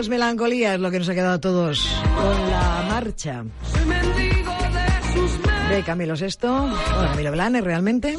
[0.00, 3.44] Bueno, pues melancolía es lo que nos ha quedado a todos con la marcha
[5.68, 5.82] de.
[5.82, 8.16] Camilo Sesto, bueno, Camilo Blanes realmente.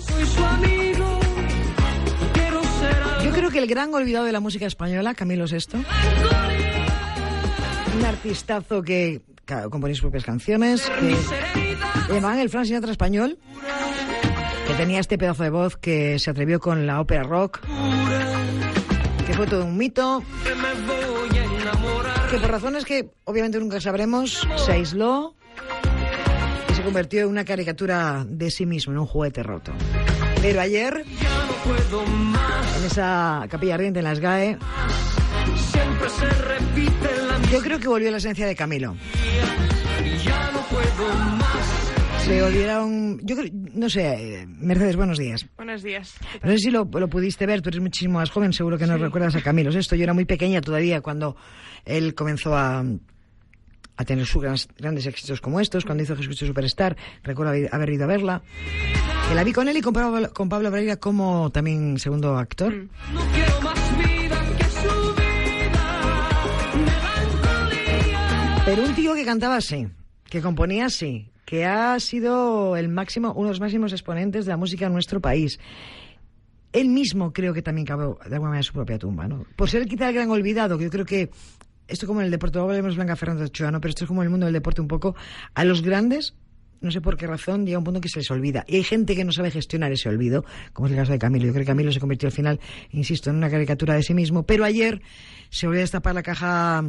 [3.23, 5.79] Yo creo que el gran olvidado de la música española, Camilo Sesto,
[7.97, 13.39] un artistazo que claro, componía sus propias canciones, que llamaban el Frank Sinatra español,
[14.67, 17.59] que tenía este pedazo de voz que se atrevió con la ópera rock,
[19.25, 20.21] que fue todo un mito,
[22.31, 25.35] Que por razones que obviamente nunca sabremos, se aisló
[26.69, 29.73] y se convirtió en una caricatura de sí mismo, en un juguete roto.
[30.41, 31.03] Pero ayer,
[32.77, 34.57] en esa capilla ardiente en las GAE,
[37.51, 38.95] yo creo que volvió la esencia de Camilo.
[42.31, 42.41] Más.
[42.41, 45.45] Se olvidaron, yo creo, no sé, eh, Mercedes, buenos días.
[45.57, 46.15] Buenos días.
[46.43, 48.97] No sé si lo, lo pudiste ver, tú eres muchísimo más joven, seguro que no
[48.97, 49.69] recuerdas a Camilo.
[49.71, 51.35] Esto yo era muy pequeña todavía cuando
[51.85, 52.83] él comenzó a,
[53.97, 57.89] a tener sus grandes, grandes éxitos como estos, cuando hizo Jesucristo Superstar, recuerdo haber, haber
[57.91, 58.41] ido a verla.
[59.29, 62.73] Que la vi con él y con Pablo, con Pablo Breira como también segundo actor.
[63.13, 65.21] No quiero más vida que su vida.
[68.65, 69.87] Pero un tío que cantaba así,
[70.29, 74.55] que componía así, que ha sido el máximo, uno de los máximos exponentes de la
[74.55, 75.59] música en nuestro país.
[76.71, 79.45] Él mismo creo que también cavó de alguna manera su propia tumba, ¿no?
[79.57, 81.29] Por ser quizá el gran olvidado, que yo creo que
[81.89, 83.81] esto como en el deporte, luego hablemos Blanca Fernández Ochoa, ¿no?
[83.81, 85.13] Pero esto es como en el mundo del deporte un poco,
[85.53, 86.35] a los grandes,
[86.79, 88.63] no sé por qué razón, llega un punto que se les olvida.
[88.65, 91.47] Y hay gente que no sabe gestionar ese olvido, como es el caso de Camilo.
[91.47, 94.43] Yo creo que Camilo se convirtió al final, insisto, en una caricatura de sí mismo,
[94.43, 95.01] pero ayer
[95.49, 96.81] se volvió a destapar la caja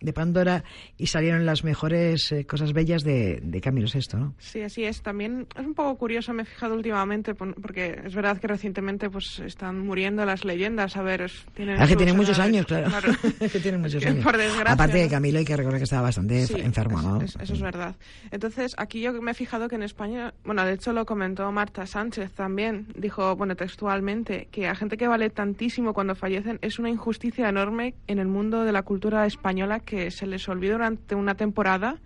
[0.00, 0.64] de Pandora
[0.96, 4.34] y salieron las mejores eh, cosas bellas de, de Camilo Sesto, ¿no?
[4.38, 5.02] Sí, así es.
[5.02, 9.38] También es un poco curioso, me he fijado últimamente, porque es verdad que recientemente pues
[9.40, 10.96] están muriendo las leyendas.
[10.96, 11.80] A ver, tienen...
[11.80, 12.88] Ah, que tienen muchos años, claro.
[13.38, 14.24] que tienen muchos años.
[14.24, 15.08] por desgracia, Aparte de.
[15.08, 17.20] Camilo, hay que recordar que estaba bastante Sí, enfermo, es- ¿no?
[17.22, 17.96] es- eso es verdad.
[18.30, 21.86] Entonces, aquí yo me he fijado que en España, bueno, de hecho lo comentó Marta
[21.86, 26.90] Sánchez también, dijo, bueno, textualmente, que a gente que vale tantísimo cuando fallecen es una
[26.90, 31.34] injusticia enorme en el mundo de la cultura española que se les olvida durante una
[31.34, 31.96] temporada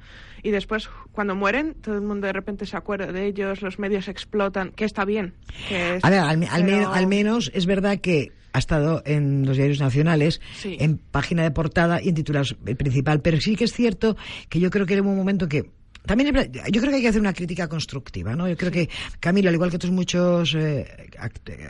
[0.43, 4.09] y después, cuando mueren, todo el mundo de repente se acuerda de ellos, los medios
[4.09, 5.35] explotan, que está bien.
[5.69, 9.03] que es- A ver, al, al pero- men- al menos es verdad que ha estado
[9.05, 10.77] en los diarios nacionales, Sí.
[10.81, 13.21] en página de portada y en titular eh, principal.
[13.21, 14.17] Pero sí que es cierto
[14.49, 15.71] que yo creo que era un momento que.
[16.07, 18.47] También yo creo que hay que hacer una crítica constructiva, ¿no?
[18.47, 18.91] Yo creo que
[19.21, 20.87] Camilo, al igual que otros muchos eh,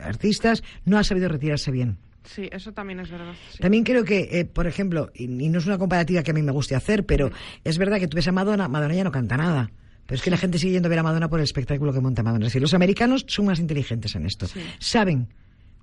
[0.03, 1.97] artistas, no ha sabido retirarse bien.
[2.25, 3.33] Sí, eso también es verdad.
[3.51, 3.59] sí.
[3.59, 6.41] También creo que, eh, por ejemplo, y, y no es una comparativa que a mí
[6.41, 7.31] me guste hacer, pero
[7.63, 9.71] es verdad que tú ves a Madonna, Madonna ya no canta nada.
[10.05, 11.99] Pero es que la gente sigue yendo a ver a Madonna por el espectáculo que
[11.99, 12.45] monta Madonna.
[12.45, 14.45] Es decir, los americanos son más inteligentes en esto.
[14.47, 14.59] Sí.
[14.77, 15.29] Saben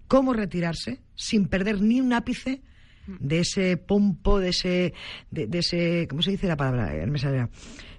[0.06, 2.60] cómo retirarse sin perder ni un ápice
[3.06, 4.94] de ese pompo, de ese,
[5.30, 6.94] de, de ese, ¿cómo se dice la palabra?
[6.96, 7.48] Eh, me sale.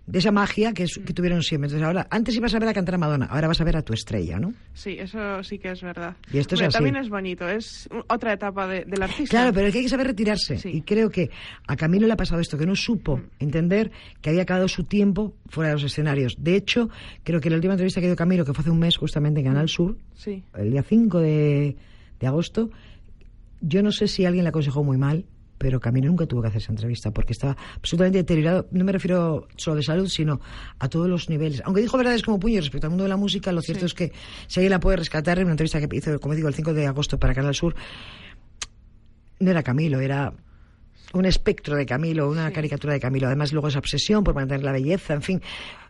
[0.06, 1.68] De esa magia que, es- que tuvieron siempre.
[1.68, 3.82] Entonces ahora, antes ibas a ver a cantar a Madonna, ahora vas a ver a
[3.84, 4.54] tu estrella, ¿no?
[4.74, 6.18] Sí, eso sí que es verdad.
[6.34, 6.74] Y esto es Hombre, así.
[6.76, 9.30] También es bonito, es otra etapa de- del artista.
[9.30, 10.58] Claro, pero es que hay que saber retirarse.
[10.58, 10.70] Sí.
[10.74, 11.30] Y creo que
[11.68, 13.92] a Camilo le ha pasado esto, que no supo entender
[14.22, 16.36] que había acabado su tiempo fuera de los escenarios.
[16.38, 16.90] De hecho,
[17.24, 19.46] creo que la última entrevista que dio Camilo, que fue hace un mes justamente en
[19.46, 20.44] Canal Sur, Sí.
[20.58, 21.78] el día 5 de,
[22.20, 22.70] de agosto,
[23.62, 25.24] yo no sé si alguien le aconsejó muy mal,
[25.64, 28.68] pero Camilo nunca tuvo que hacer esa entrevista porque estaba absolutamente deteriorado.
[28.72, 30.42] No me refiero solo de salud, sino
[30.78, 31.62] a todos los niveles.
[31.64, 33.86] Aunque dijo verdades como puño respecto al mundo de la música, lo cierto Sí.
[33.86, 34.12] es que
[34.48, 36.86] si alguien la puede rescatar en una entrevista que hizo, como digo, el 5 de
[36.86, 37.76] agosto para Canal Sur,
[39.40, 40.34] no era Camilo, era
[41.14, 42.54] un espectro de Camilo, una Sí.
[42.56, 43.28] caricatura de Camilo.
[43.28, 45.42] Además, luego esa obsesión por mantener la belleza, en fin,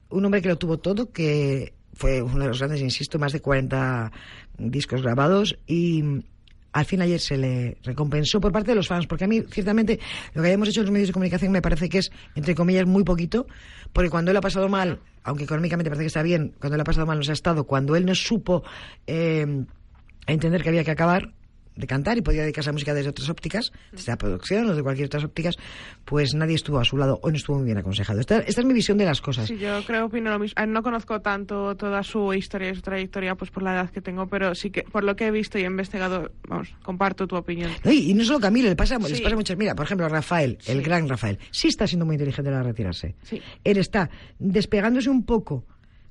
[0.10, 3.40] un hombre que lo tuvo todo, que fue uno de los grandes, insisto, más de
[3.42, 4.12] 40
[4.60, 6.04] discos grabados y
[6.74, 10.00] al fin ayer se le recompensó por parte de los fans, porque a mí, ciertamente,
[10.34, 12.86] lo que hayamos hecho en los medios de comunicación me parece que es, entre comillas,
[12.88, 13.46] muy poquito,
[13.94, 16.84] porque cuando él ha pasado mal, aunque económicamente parece que está bien, cuando él ha
[16.84, 18.64] pasado mal no se ha estado, cuando él no supo
[19.06, 19.46] eh,
[20.26, 21.32] entender que había que acabar,
[21.76, 24.76] de cantar y podía dedicarse a la música desde otras ópticas, desde la producción o
[24.76, 25.56] de cualquier otras ópticas,
[26.06, 28.20] pues nadie estuvo a su lado o no estuvo muy bien aconsejado.
[28.20, 29.48] Esta, esta es mi visión de las cosas.
[29.48, 30.62] Sí, yo creo, opino lo mismo.
[30.62, 34.02] Eh, No conozco tanto toda su historia y su trayectoria, pues por la edad que
[34.02, 37.36] tengo, pero sí que por lo que he visto y he investigado, vamos, comparto tu
[37.36, 37.72] opinión.
[37.84, 39.24] No, y, y no solo Camilo, le pasa, les Sí.
[39.24, 39.58] pasa muchas.
[39.58, 42.66] Mira, por ejemplo, Rafael, el gran Rafael, sí está siendo muy inteligente a la hora
[42.68, 43.16] de retirarse.
[43.24, 43.42] Sí.
[43.64, 44.10] Él está
[44.40, 45.66] despegándose un poco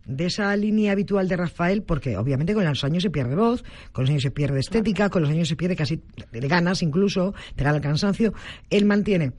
[0.06, 4.04] de esa línea habitual de Rafael, porque obviamente con los años se pierde voz, con
[4.04, 6.00] los años se pierde estética, con los años se pierde casi
[6.30, 8.32] de ganas incluso, te gana el cansancio.
[8.70, 9.32] Él mantiene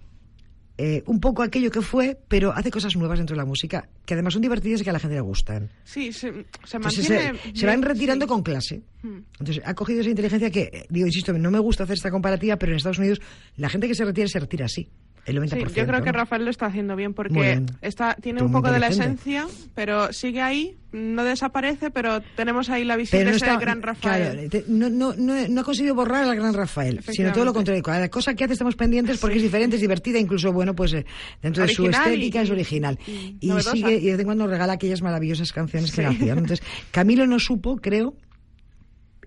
[0.78, 4.16] eh, un poco aquello que fue, pero hace cosas nuevas dentro de la música, que
[4.16, 5.70] además son divertidas y que a la gente le gustan.
[5.84, 6.32] Sí, se,
[6.64, 7.40] se Entonces mantiene.
[7.40, 8.30] se, se van retirando sí.
[8.30, 8.82] con clase.
[9.04, 9.18] Mm.
[9.40, 12.58] Entonces ha cogido esa inteligencia que, eh, digo, insisto, no me gusta hacer esta comparativa,
[12.58, 13.22] pero en Estados Unidos
[13.56, 14.90] la gente que se retira se retira así,
[15.26, 15.50] el 90%.
[15.70, 16.18] Sí, yo creo que ¿no?
[16.20, 17.66] Rafael lo está haciendo bien porque bien.
[17.82, 22.84] está tiene un poco de la esencia, pero sigue ahí, no desaparece, pero tenemos ahí
[22.84, 24.50] la visión Pero de no ese gran Rafael.
[24.50, 27.82] claro, no, no, no, no ha conseguido borrar al gran Rafael, sino todo lo contrario.
[27.82, 31.06] Cada cosa que hace estamos pendientes porque es diferente, es divertida, incluso, bueno, pues eh,
[31.42, 33.00] dentro de su Original estética y- es original.
[33.08, 36.08] y Y, sigue, y de vez en cuando regala aquellas maravillosas canciones que Sí.
[36.08, 36.38] nacían.
[36.40, 38.14] Entonces, Camilo no supo, creo,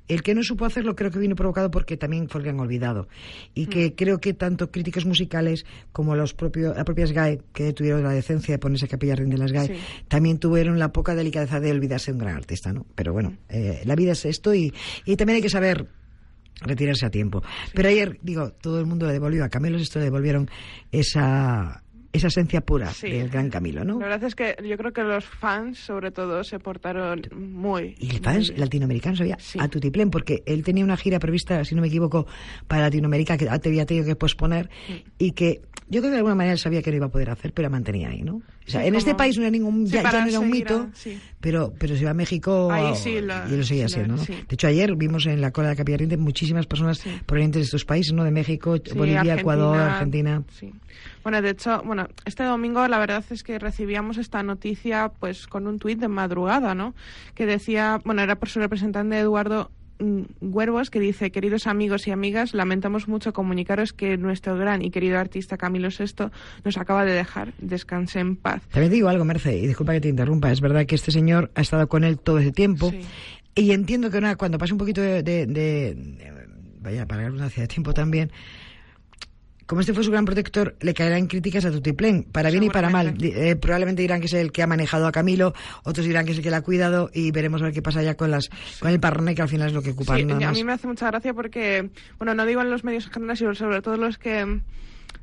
[0.08, 2.60] el que no supo hacerlo creo que vino provocado porque también fue el que han
[2.60, 3.08] olvidado.
[3.54, 3.90] Y que Mm.
[3.96, 8.54] creo que tanto críticos musicales como los propios, las propias GAE, que tuvieron la decencia
[8.54, 9.72] de ponerse capilla de las GAE, Sí.
[10.08, 12.86] también tuvieron la poca delicadeza de olvidarse de un gran artista, ¿no?
[12.94, 13.36] Pero bueno, Mm.
[13.50, 14.72] eh, la vida es esto y,
[15.04, 15.86] y también hay que saber
[16.62, 17.42] retirarse a tiempo.
[17.74, 20.48] Pero ayer, digo, todo el mundo le devolvió, a Camilo esto le devolvieron
[20.90, 21.82] esa,
[22.16, 23.10] esa esencia pura Sí.
[23.10, 23.98] del gran Camilo, ¿no?
[24.00, 27.94] La verdad es que yo creo que los fans, sobre todo, se portaron muy.
[27.98, 28.60] Y el muy fans bien.
[28.60, 29.58] latinoamericanos había Sí.
[29.60, 32.26] a tutiplén, porque él tenía una gira prevista, si no me equivoco,
[32.66, 34.92] para Latinoamérica que había tenido que posponer Mm.
[35.18, 37.30] y que yo creo que de alguna manera él sabía que no iba a poder
[37.30, 38.36] hacer, pero la mantenía ahí, ¿no?
[38.36, 41.18] O sea, Sí, en este país no era ningún, ya, no era un mito, sí.
[41.40, 44.22] pero, pero si va a México Ahí sí la- y lo seguía siendo, ¿no?
[44.24, 47.64] De hecho, ayer vimos en la cola de la Capilla Ardiente muchísimas personas provenientes de
[47.64, 48.24] estos países, ¿no?
[48.24, 50.42] De México, Bolivia, Argentina, Ecuador, Argentina.
[51.22, 55.66] Bueno, de hecho, bueno, este domingo la verdad es que recibíamos esta noticia pues con
[55.66, 56.94] un tuit de madrugada, ¿no?
[57.34, 59.70] Que decía, bueno, era por su representante Eduardo
[60.40, 65.18] Huervos, que dice, queridos amigos y amigas, lamentamos mucho comunicaros que nuestro gran y querido
[65.18, 66.30] artista Camilo VI
[66.64, 67.52] nos acaba de dejar.
[67.58, 68.62] Descanse en paz.
[68.70, 71.50] También te digo algo, Merce, y disculpa que te interrumpa, es verdad que este señor
[71.54, 72.90] ha estado con él todo ese tiempo.
[72.90, 73.00] Sí.
[73.54, 76.46] Y entiendo que una, cuando pasa un poquito de, de, de- de-
[76.80, 78.30] vaya, para de tiempo también,
[79.66, 82.88] como este fue su gran protector, le caerán críticas a Tutiplén, para bien y para
[82.88, 83.16] mal.
[83.20, 86.38] Eh, probablemente dirán que es el que ha manejado a Camilo, otros dirán que es
[86.38, 88.48] el que le ha cuidado y veremos a ver qué pasa ya con las
[88.80, 90.56] con el parrone, que al final es lo que ocupan Sí, nada a más.
[90.56, 93.54] mí me hace mucha gracia porque, bueno, no digo en los medios en general, sino
[93.54, 94.62] sobre todo los que mm,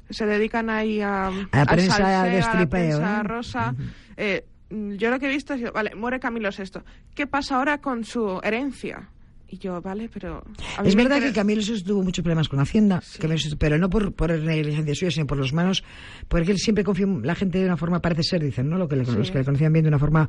[0.09, 2.67] se dedican ahí a, A la prensa salseo, de a la stripeo,
[2.99, 3.23] prensa ¿eh?
[3.23, 3.75] rosa.
[4.17, 6.81] Eh, mm, yo lo que he visto es, vale, muere Camilo VI.
[7.15, 9.09] ¿Qué pasa ahora con su herencia?
[9.53, 10.43] Y yo, vale, pero...
[10.83, 13.19] Es verdad que Camilo Sesto tuvo muchos problemas con Hacienda, Sí.
[13.59, 15.83] Pero no por, por negligencia suya, sino por los manos,
[16.27, 18.79] porque él siempre confió la gente de una forma, parece ser, dicen, ¿no?
[18.79, 19.11] Lo que le- Sí.
[19.15, 20.27] Los que le conocían bien de una forma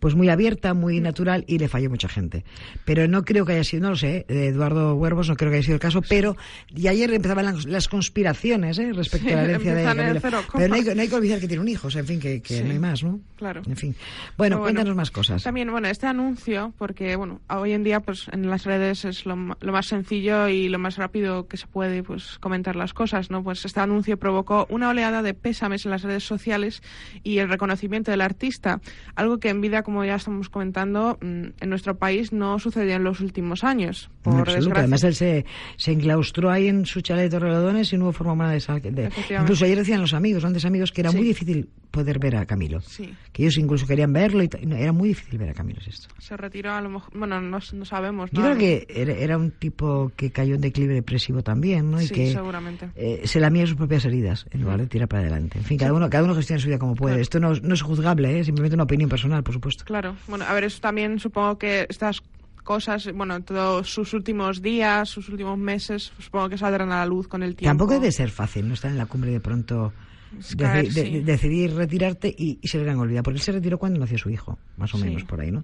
[0.00, 2.44] pues muy abierta, muy natural, y le falló mucha gente.
[2.84, 5.58] Pero no creo que haya sido, no lo sé, de Eduardo Huervos no creo que
[5.58, 6.36] haya sido el caso, pero
[6.74, 8.92] y ayer empezaban las, las conspiraciones ¿eh?
[8.92, 10.20] respecto Sí, a la herencia de Camilo.
[10.20, 12.06] cero Pero no hay, no hay que olvidar que tiene un hijo, o sea, en
[12.08, 12.64] fin, que, que Sí.
[12.64, 13.20] no hay más, ¿no?
[13.36, 13.62] Claro.
[13.66, 13.94] En fin.
[14.36, 15.42] Bueno, Pero cuéntanos más cosas.
[15.44, 19.36] También, bueno, este anuncio, porque, bueno, hoy en día, pues, en las redes es lo,
[19.60, 23.42] lo más sencillo y lo más rápido que se puede, pues, comentar las cosas, ¿no?
[23.42, 26.82] Pues este anuncio provocó una oleada de pésames en las redes sociales
[27.22, 28.80] y el reconocimiento del artista,
[29.14, 33.04] algo que en vida, como ya estamos comentando, mm, en nuestro país no sucedió en
[33.04, 34.54] los últimos años, por absoluto.
[34.56, 34.80] desgracia.
[34.80, 35.44] Además, él se,
[35.76, 39.10] se enclaustró ahí en su chalet de Torrelodones y no hubo forma humana de.
[39.40, 41.16] Incluso ayer decían los amigos, grandes amigos, que era Sí.
[41.16, 42.80] muy difícil poder ver a Camilo.
[42.80, 43.14] Sí.
[43.32, 46.08] Que ellos incluso querían verlo y no, era muy difícil ver a Camilo esto.
[46.18, 49.52] Se retiró a lo mejor, bueno, no, no sabemos, Yo creo que era, era un
[49.52, 52.00] tipo que cayó en declive depresivo también, ¿no?
[52.02, 52.90] Y Sí, que seguramente.
[52.96, 55.58] eh, se lamía sus propias heridas en lugar de tirar para adelante.
[55.58, 57.14] En fin, cada uno, cada uno gestiona su vida como puede.
[57.14, 57.22] Claro.
[57.22, 58.44] Esto no, no es juzgable, ¿eh?
[58.44, 59.84] simplemente una opinión personal, por supuesto.
[59.84, 62.20] Claro, bueno, a ver, eso también supongo que estas
[62.64, 67.28] cosas, bueno, todos sus últimos días, sus últimos meses, supongo que saldrán a la luz
[67.28, 67.70] con el tiempo.
[67.70, 69.92] Tampoco debe ser fácil no estar en la cumbre de pronto
[70.38, 71.20] Es caer, deci- de- sí.
[71.20, 73.22] decidir retirarte y, y ser el gran olvidado.
[73.24, 75.04] Porque él se retiró cuando nació su hijo, más o Sí.
[75.04, 75.62] menos por ahí, ¿no?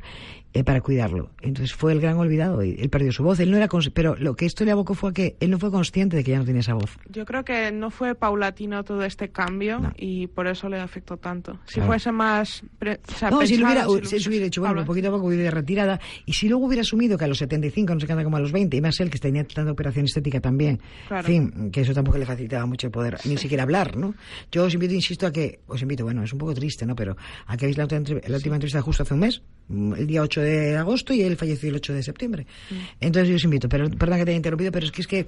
[0.52, 1.30] Eh, para cuidarlo.
[1.42, 3.38] Entonces fue el gran olvidado y él perdió su voz.
[3.40, 5.70] Él no era pero lo que esto le abocó fue a que él no fue
[5.70, 6.98] consciente de que ya no tenía esa voz.
[7.08, 9.92] Yo creo que no fue paulatino todo este cambio No.
[9.96, 11.58] y por eso le afectó tanto.
[11.66, 11.88] Si Claro.
[11.88, 12.62] fuese más...
[12.62, 15.26] o sea, No, si lo hubiera, si lo hubiera hecho, bueno, Paula- poquito a poco
[15.28, 16.00] hubiera retirada.
[16.26, 18.50] Y si luego hubiera asumido que a los 75, no se canta como a los
[18.50, 21.26] 20, y más él que tenía tanta operación estética también, Claro.
[21.28, 24.14] en fin, que eso tampoco le facilitaba mucho el poder ni siquiera hablar, ¿no?
[24.50, 26.94] Yo os invito, insisto, a que, os invito, bueno, es un poco triste, ¿no?
[26.94, 30.22] Pero a que veis la, la última entrevista justo hace un mes, mm, el día
[30.22, 32.46] 8 de agosto, y él falleció el 8 de septiembre.
[32.70, 32.74] Mm.
[33.00, 35.26] Entonces yo os invito, pero perdón que te haya interrumpido, pero es que es que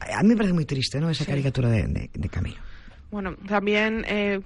[0.00, 1.10] a mí me parece muy triste, ¿no?
[1.10, 2.58] Esa caricatura de, de, de Camilo.
[3.10, 4.40] Bueno, también eh,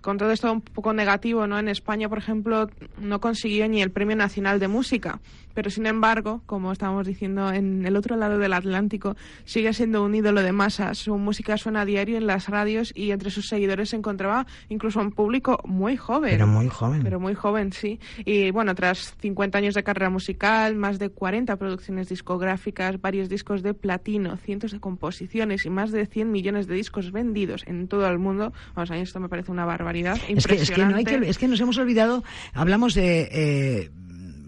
[0.00, 1.58] con todo esto un poco negativo, ¿no?
[1.58, 5.20] En España, por ejemplo, no consiguió ni el Premio Nacional de Música,
[5.58, 10.14] pero sin embargo, como estábamos diciendo, en el otro lado del Atlántico sigue siendo un
[10.14, 10.98] ídolo de masas.
[10.98, 15.00] Su música suena a diario en las radios y entre sus seguidores se encontraba incluso
[15.00, 16.30] un público muy joven.
[16.30, 17.02] Pero muy joven.
[17.02, 17.98] Pero muy joven, sí.
[18.24, 23.64] Y bueno, tras 50 años de carrera musical, más de 40 producciones discográficas, varios discos
[23.64, 28.06] de platino, cientos de composiciones y más de 100 millones de discos vendidos en todo
[28.06, 30.18] el mundo, vamos, a mí esto me parece una barbaridad.
[30.28, 31.30] Es que, es que no hay que, impresionante.
[31.30, 32.22] es que nos hemos olvidado,
[32.54, 33.90] hablamos de eh,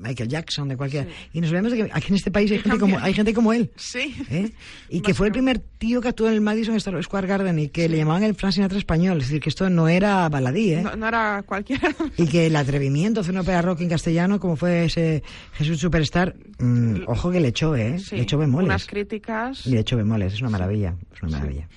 [0.00, 2.78] Michael Jackson, de cualquiera, y nos olvidamos de que aquí en este país hay gente
[2.78, 3.70] como, hay gente como él.
[3.76, 4.14] Sí.
[4.30, 4.50] ¿eh?
[4.88, 7.88] Y que fue el primer tío que actuó en el Madison Square Garden y que
[7.88, 9.18] le llamaban el Frank Sinatra español.
[9.18, 10.82] Es decir, que esto no era baladí, ¿eh?
[10.82, 11.94] No, no era cualquiera.
[12.16, 15.78] Y que el atrevimiento de hacer una ópera rock en castellano, como fue ese Jesús
[15.78, 17.98] Superstar, mm, ojo que le echó, ¿eh?
[17.98, 18.66] Sí, Le echó bemoles.
[18.66, 19.66] Unas críticas.
[19.66, 21.68] Le echó bemoles, es una maravilla, es una maravilla.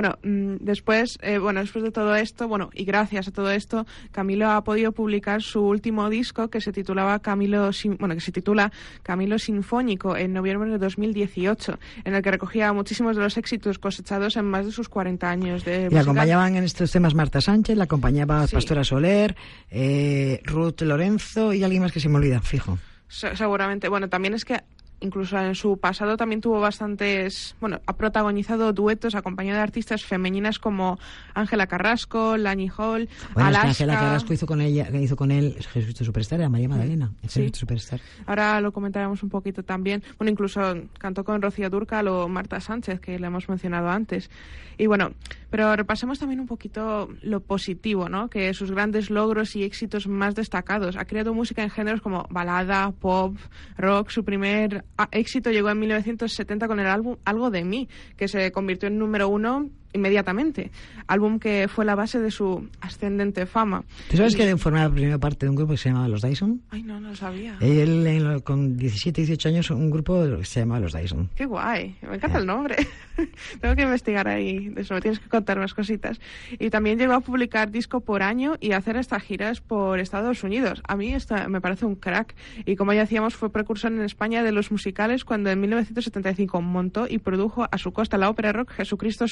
[0.00, 3.84] Bueno, mm, después, eh, bueno, después de todo esto, bueno, y gracias a todo esto,
[4.12, 8.70] Camilo ha podido publicar su último disco que se titulaba Camilo, bueno, que se titula
[9.02, 14.36] Camilo Sinfónico en noviembre de 2018, en el que recogía muchísimos de los éxitos cosechados
[14.36, 16.00] en más de sus 40 años de Le música.
[16.02, 18.54] acompañaban en estos temas Marta Sánchez, la acompañaba Sí.
[18.54, 19.34] Pastora Soler,
[19.72, 22.78] eh, Ruth Lorenzo y alguien más que se me olvida, fijo.
[23.08, 23.88] Se- seguramente.
[23.88, 24.60] Bueno, también es que
[25.00, 30.58] incluso en su pasado también tuvo bastantes, bueno, ha protagonizado duetos acompañado de artistas femeninas
[30.58, 30.98] como
[31.34, 33.68] Ángela Carrasco, Lani Hall, Bueno, es que Alaska.
[33.68, 37.28] Ángela Carrasco hizo con ella, hizo con él Jesucristo Superstar, era María Magdalena, Sí.
[37.28, 38.00] Jesucristo Superstar.
[38.26, 40.02] Ahora lo comentaremos un poquito también.
[40.18, 40.60] Bueno, incluso
[40.98, 44.30] cantó con Rocío Durcal o Marta Sánchez, que le hemos mencionado antes.
[44.76, 45.10] Y bueno,
[45.50, 48.28] pero repasemos también un poquito lo positivo, ¿no?
[48.30, 50.96] Que sus grandes logros y éxitos más destacados.
[50.96, 53.36] Ha creado música en géneros como balada, pop,
[53.76, 54.10] rock.
[54.10, 58.88] Su primer éxito llegó en 1970 con el álbum Algo de mí, que se convirtió
[58.88, 60.70] en número uno inmediatamente.
[61.06, 63.84] Álbum que fue la base de su ascendente fama.
[64.10, 66.62] ¿Tú sabes Y- que formaba primera parte de un grupo que se llamaba Los Dyson?
[66.70, 67.56] Ay, no, no lo sabía.
[67.60, 71.30] Él, en con 17, 18 años, un grupo que se llamaba Los Dyson.
[71.34, 72.76] Qué guay, me encanta el nombre.
[73.60, 76.20] Tengo que investigar ahí de eso, me tienes que contar más cositas.
[76.58, 80.82] Y también llegó a publicar disco por año y hacer estas giras por Estados Unidos.
[80.86, 82.34] A mí esto me parece un crack.
[82.64, 87.06] Y como ya decíamos, fue precursor en España de los musicales cuando en 1975 montó
[87.08, 89.26] y produjo a su costa la ópera rock Jesucristo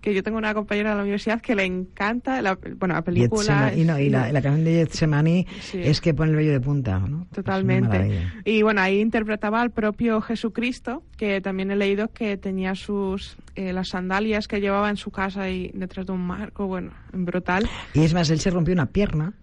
[0.00, 3.72] Que yo tengo una compañera de la universidad que le encanta la, bueno, la película.
[3.76, 5.78] Y, no, y la, la canción de Getsemani Sí.
[5.82, 7.02] es que pone el vello de punta,
[7.34, 8.22] Totalmente.
[8.44, 13.72] Y bueno, ahí interpretaba al propio Jesucristo, que también he leído que tenía sus eh,
[13.72, 17.68] las sandalias que llevaba en su casa y detrás de un marco, bueno, brutal.
[17.94, 19.34] Y es más, él se rompió una pierna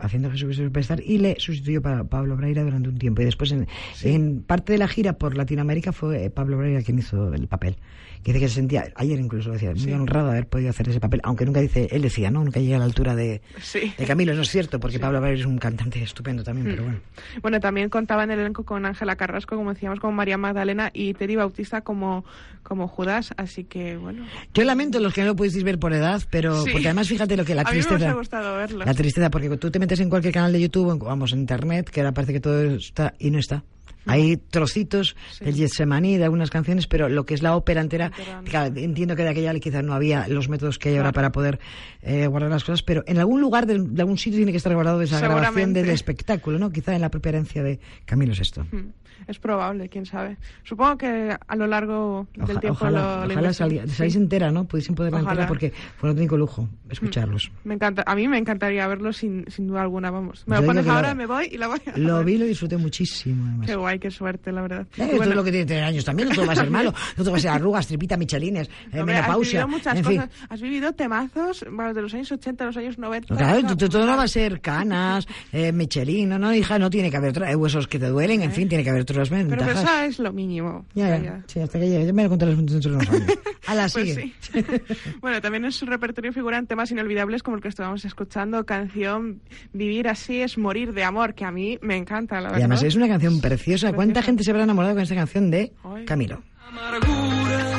[0.00, 3.22] haciendo Jesucristo Superstar y le sustituyó para Pablo Breira durante un tiempo.
[3.22, 3.66] Y después, en,
[4.02, 7.76] en parte de la gira por Latinoamérica, fue eh, Pablo Breira quien hizo el papel.
[8.22, 9.92] Que dice que se sentía, ayer incluso decía, muy Sí.
[9.92, 12.44] honrado de haber podido hacer ese papel, aunque nunca dice, él decía, ¿no?
[12.44, 13.92] Nunca llega a la altura de, Sí.
[13.96, 15.02] de Camilo, no es cierto, porque Sí.
[15.02, 16.98] Pablo Breira es un cantante estupendo también, pero bueno.
[17.40, 21.14] Bueno, también contaba en el elenco con Ángela Carrasco, como decíamos, como María Magdalena y
[21.14, 22.24] Teddy Bautista como,
[22.62, 24.26] como Judas, así que bueno.
[24.52, 27.44] Yo lamento los que no lo pudisteis ver por edad, pero porque además fíjate lo
[27.46, 27.96] que la a mí me tristeza.
[27.96, 28.84] hubiese gustado verlo.
[28.84, 32.00] La tristeza, porque tú te metes en cualquier canal de YouTube, vamos, en internet, que
[32.00, 33.64] ahora parece que todo está y no está.
[34.06, 35.44] Hay trocitos Sí.
[35.44, 38.10] del Getsemaní, de algunas canciones, pero lo que es la ópera entera,
[38.44, 41.14] claro, entiendo que de aquella quizás no había los métodos que hay ahora Claro.
[41.14, 41.60] para poder
[42.02, 44.72] eh, guardar las cosas, pero en algún lugar de, de algún sitio tiene que estar
[44.74, 46.70] guardado esa grabación del espectáculo, ¿no?
[46.72, 48.62] Quizá en la propia herencia de Camilo VI.
[48.76, 48.92] Mm,
[49.26, 50.36] Es probable, quién sabe.
[50.64, 54.64] Supongo que a lo largo del tiempo ojalá, lo, ojalá salga- salgáis entera, ¿no?
[54.64, 57.50] Pudiesen poderla entera porque fue un auténtico lujo escucharlos.
[57.64, 60.42] Me encanta, a mí me encantaría verlo sin, sin duda alguna, vamos.
[60.46, 62.24] Me Yo lo pones ahora, me voy y la voy a Lo ver.
[62.26, 63.66] vi lo disfruté muchísimo, además.
[63.68, 64.82] Qué guay, qué suerte, la verdad.
[64.82, 66.56] Eh, Y esto bueno, es lo que tiene tener años también, no todo va a
[66.56, 69.68] ser malo, no todo va a ser arrugas, tripita, michelines, eh, hombre, has menopausia, vivido
[69.78, 70.16] muchas en fin.
[70.20, 70.30] cosas.
[70.48, 73.36] Has vivido temazos bueno, de los años 80, los años 90.
[73.36, 77.10] Claro, no, todo no va a ser canas, eh, Michelin, no, no, hija, no tiene
[77.10, 79.82] que haber tra- huesos que te duelen, en fin, tiene que haber otras Pero ventajas.
[79.84, 80.84] eso es lo mínimo.
[80.94, 83.38] Ya, ya, sí, hasta que llegue, ya me lo contarás dentro de unos años.
[83.66, 84.32] A la Pues sigue.
[84.40, 84.64] sí.
[85.20, 89.40] bueno, también en su repertorio figuran temas inolvidables como el que estábamos escuchando, canción
[89.72, 92.58] Vivir así es morir de amor, que a mí me encanta, la verdad.
[92.58, 93.92] Y además es una canción preciosa.
[93.92, 94.26] ¿Cuánta Preciosa.
[94.26, 95.72] gente se habrá enamorado con esta canción de.
[96.06, 96.42] Camilo?
[96.68, 97.69] amargura.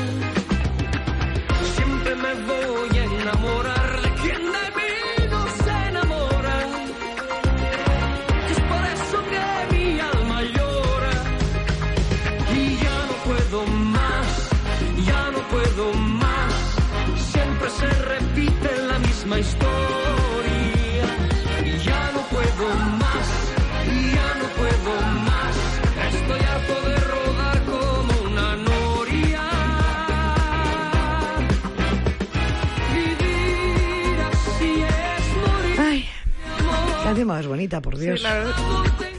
[37.32, 38.20] Más bonita, por Dios.
[38.20, 38.54] Sí, la verdad-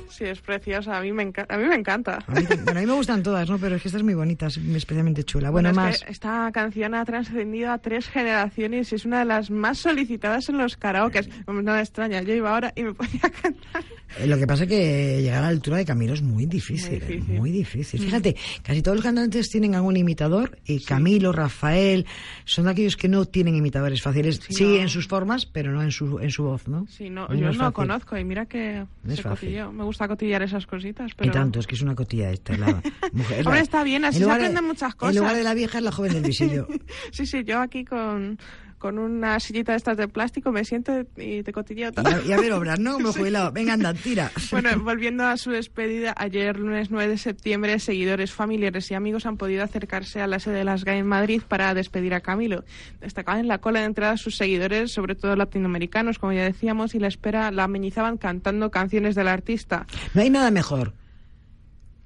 [0.09, 2.19] sí, es preciosa, a mí me, enca- a mí me encanta.
[2.26, 3.59] A mí, bueno, a mí me gustan todas, ¿no?
[3.59, 5.50] Pero es que esta es muy bonita, es especialmente chula.
[5.50, 6.02] Bueno, es más.
[6.04, 10.49] que esta canción ha trascendido a tres generaciones y es una de las más solicitadas
[10.49, 11.28] en los karaokes.
[11.47, 13.85] No me extraña, yo iba ahora y me ponía a cantar.
[14.19, 16.90] Eh, Lo que pasa es que llegar a la altura de Camilo es muy difícil,
[16.90, 17.38] Muy eh, difícil.
[17.38, 18.00] muy difícil.
[18.00, 22.07] Fíjate, casi todos los cantantes tienen algún imitador y Camilo, Rafael,
[22.45, 24.40] son aquellos que no tienen imitadores fáciles.
[24.49, 24.75] Sí, Sí, no.
[24.83, 26.87] en sus formas, pero no en su, en su voz, ¿no?
[26.88, 27.73] Sí, no, yo no fácil.
[27.73, 29.73] conozco y mira que No es se cotilleo.
[29.73, 31.33] Me gusta cotillar esas cositas, Y pero...
[31.33, 32.57] tanto, es que es una cotilla esta.
[32.57, 32.66] La
[33.12, 35.37] mujer, es Hombre, la- está bien, así se de- aprenden muchas En lugar cosas.
[35.37, 36.66] de la vieja es la joven del visillo.
[37.12, 38.38] Sí, sí, yo aquí con,
[38.83, 42.11] con una sillita de estas de plástico me siento y te cotilleo todo.
[42.27, 42.95] y a ver obras, ¿no?
[42.95, 43.53] Como jubilado.
[43.53, 44.33] Venga, anda, tira.
[44.51, 49.37] Bueno, volviendo a su despedida, ayer lunes 9 de septiembre, seguidores, familiares y amigos han
[49.37, 52.65] podido acercarse a la sede de las GAE en Madrid para despedir a Camilo.
[53.01, 56.99] Destacaban en la cola de entrada sus seguidores, sobre todo latinoamericanos, como ya decíamos, y
[56.99, 59.87] la espera la amenizaban cantando canciones del artista.
[60.12, 60.95] No hay nada mejor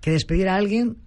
[0.02, 0.98] que despedir a alguien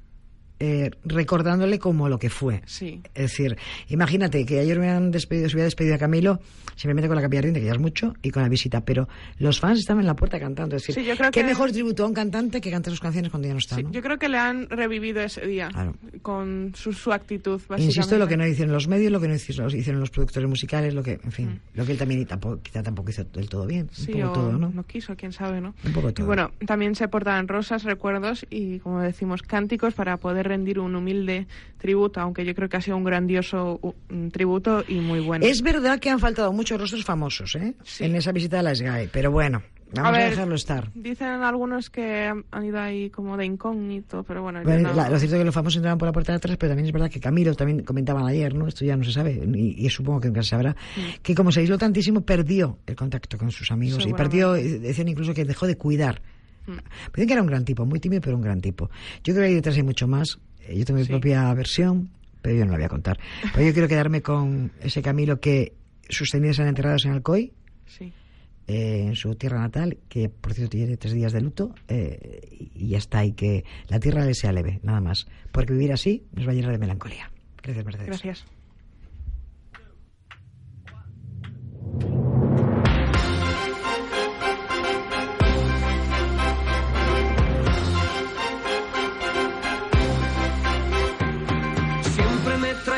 [0.60, 2.62] eh, recordándole como lo que fue.
[2.66, 3.01] Sí.
[3.13, 6.39] Es decir, imagínate que ayer me han despedido, se hubiera despedido a Camilo,
[6.75, 9.60] simplemente con la capilla ardiente, que ya es mucho, y con la visita, pero los
[9.60, 10.75] fans estaban en la puerta cantando.
[10.75, 13.00] Es decir, Sí, yo creo qué que- mejor tributo a un cantante que cantar sus
[13.00, 13.92] canciones cuando ya no está, Sí, ¿no?
[13.92, 15.96] yo creo que le han revivido ese día Claro.
[16.22, 17.54] con su, su actitud.
[17.60, 17.84] Básicamente.
[17.86, 21.04] Insisto, lo que no hicieron los medios, lo que no hicieron, los productores musicales, lo
[21.04, 21.60] que, en fin, Mm.
[21.78, 23.89] lo que él también tampoco, quizá tampoco hizo del todo bien.
[23.91, 24.69] Sí, un poco o todo, ¿no?
[24.69, 25.74] no quiso, quién sabe, ¿no?
[25.86, 26.26] Un poco Y todo.
[26.28, 31.48] bueno, también se portaban rosas, recuerdos y, como decimos, cánticos para poder rendir un humilde
[31.78, 35.46] tributo, aunque yo creo que ha sido un grandioso un tributo y muy bueno.
[35.46, 37.76] Es verdad que han faltado muchos rostros famosos, ¿eh?
[37.84, 38.04] Sí.
[38.04, 39.62] En esa visita a la SGAE, pero bueno,
[39.94, 40.90] vamos a, ver, dejarlo estar.
[40.94, 45.36] Dicen algunos que han ido ahí como de incógnito, pero bueno, no- la- lo cierto
[45.38, 47.20] es que los famosos entraban por la puerta de atrás, pero también es verdad que
[47.20, 48.68] Camilo, también comentaban ayer, ¿no?
[48.68, 50.76] Esto ya no se sabe, y, y supongo que nunca se sabrá,
[51.24, 55.08] que como se aisló tantísimo, perdió el contacto con sus amigos y perdió, eh, decían
[55.08, 56.22] incluso que dejó de cuidar.
[57.13, 58.89] Dicen que era un gran tipo, muy tímido, pero un gran tipo.
[59.23, 60.39] Yo creo que ahí detrás hay mucho más.
[60.67, 61.12] Eh, Yo tengo mi Sí.
[61.12, 62.10] propia versión,
[62.41, 63.19] pero yo no la voy a contar.
[63.53, 65.73] Pero yo quiero quedarme con ese Camilo que
[66.10, 67.53] sus cenizas han enterrados en Alcoy,
[67.86, 68.13] Sí.
[68.67, 72.86] eh, en su tierra natal, que por cierto tiene tres días de luto, eh, y
[72.86, 75.27] y ya está, y que la tierra le sea leve, nada más.
[75.51, 77.32] Porque vivir así nos va a llenar de melancolía.
[77.62, 78.08] Gracias, Mercedes.
[78.08, 78.45] Gracias.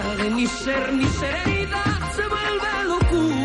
[0.00, 1.82] de ni ser ni ser herida,
[2.16, 3.43] se vuelve locura.